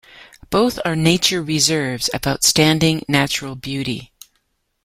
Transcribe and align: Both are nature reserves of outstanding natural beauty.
Both 0.49 0.79
are 0.83 0.95
nature 0.95 1.43
reserves 1.43 2.07
of 2.07 2.25
outstanding 2.25 3.05
natural 3.07 3.53
beauty. 3.55 4.11